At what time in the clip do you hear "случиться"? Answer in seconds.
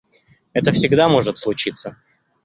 1.37-1.95